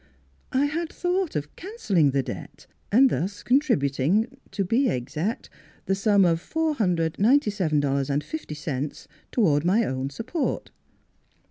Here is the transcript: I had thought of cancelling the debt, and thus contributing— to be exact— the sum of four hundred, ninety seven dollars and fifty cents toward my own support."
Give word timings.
I 0.51 0.65
had 0.65 0.91
thought 0.91 1.35
of 1.35 1.55
cancelling 1.55 2.09
the 2.09 2.23
debt, 2.23 2.65
and 2.91 3.11
thus 3.11 3.43
contributing— 3.43 4.35
to 4.53 4.65
be 4.65 4.89
exact— 4.89 5.47
the 5.85 5.93
sum 5.93 6.25
of 6.25 6.41
four 6.41 6.73
hundred, 6.73 7.19
ninety 7.19 7.51
seven 7.51 7.79
dollars 7.79 8.09
and 8.09 8.23
fifty 8.23 8.55
cents 8.55 9.07
toward 9.31 9.63
my 9.63 9.83
own 9.85 10.09
support." 10.09 10.71